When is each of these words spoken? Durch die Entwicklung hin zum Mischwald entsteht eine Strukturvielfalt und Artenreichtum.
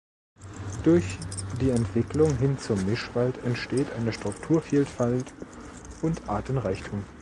Durch 0.83 1.19
die 1.61 1.69
Entwicklung 1.69 2.35
hin 2.39 2.57
zum 2.57 2.83
Mischwald 2.87 3.37
entsteht 3.45 3.91
eine 3.93 4.11
Strukturvielfalt 4.11 5.31
und 6.01 6.27
Artenreichtum. 6.27 7.03